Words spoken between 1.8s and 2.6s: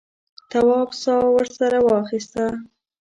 واخیسته.